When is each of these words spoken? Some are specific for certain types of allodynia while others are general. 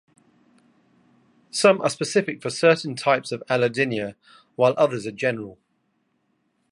Some 1.51 1.79
are 1.81 1.89
specific 1.91 2.41
for 2.41 2.49
certain 2.49 2.95
types 2.95 3.31
of 3.31 3.43
allodynia 3.47 4.15
while 4.55 4.73
others 4.75 5.05
are 5.05 5.11
general. 5.11 5.59